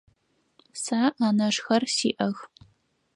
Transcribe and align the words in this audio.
Сэ 0.81 0.99
анэшхэр 1.27 1.83
сиӏэх. 1.95 2.37